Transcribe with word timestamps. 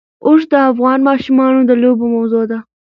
اوښ 0.25 0.41
د 0.51 0.53
افغان 0.71 0.99
ماشومانو 1.09 1.59
د 1.65 1.71
لوبو 1.83 2.05
موضوع 2.15 2.43
ده. 2.51 2.57